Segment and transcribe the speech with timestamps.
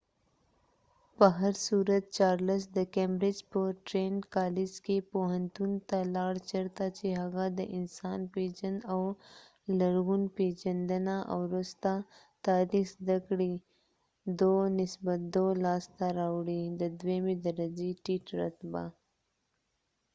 [1.17, 7.45] په هرصورت، چارلس د کیمبرج په ټرینیټ کالج کې پوهنتون ته لاړ چېرته چې هغه
[7.59, 9.01] د انسان پیژند او
[9.79, 11.91] لرغون پیژندنه او وروسته
[12.47, 13.53] تاریخ زده کړې،
[14.39, 16.61] ۲:۲ لاسته راوړی.
[16.81, 18.83] د دویمې درجې ټیټ رتبه